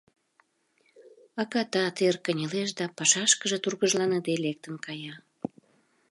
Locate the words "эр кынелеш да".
2.07-2.85